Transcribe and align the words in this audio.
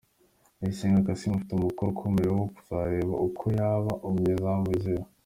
Ndayisenga 0.57 1.05
Kassim 1.07 1.31
afite 1.35 1.51
umukoro 1.55 1.87
ukomeye 1.93 2.29
wo 2.37 2.45
kuzareba 2.55 3.13
uko 3.27 3.43
yaba 3.57 3.91
umunyezamu 4.07 4.65
wizewe. 4.71 5.05